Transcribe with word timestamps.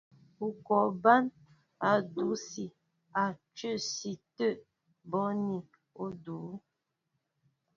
Ú 0.45 0.47
kɔ 0.65 0.77
bǎn 1.03 1.23
a 1.89 1.91
dʉsi 2.13 2.65
á 3.21 3.25
cə́si 3.57 4.11
tə̂ 4.35 4.49
bóni 5.09 5.57
udʉ́. 6.05 6.43